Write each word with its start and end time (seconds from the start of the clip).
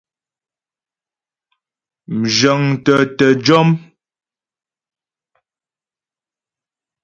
Mzhə̌ŋtə 2.19 2.95
tə 3.17 3.27
jɔ́m. 3.45 3.69